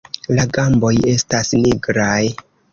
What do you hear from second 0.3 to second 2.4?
La gamboj estas nigraj.